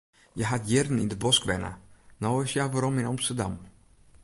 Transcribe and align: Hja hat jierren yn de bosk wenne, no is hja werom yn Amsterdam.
Hja 0.35 0.45
hat 0.51 0.67
jierren 0.69 1.01
yn 1.03 1.11
de 1.11 1.17
bosk 1.23 1.43
wenne, 1.49 1.71
no 2.21 2.29
is 2.45 2.53
hja 2.55 2.65
werom 2.73 2.99
yn 3.01 3.09
Amsterdam. 3.13 3.53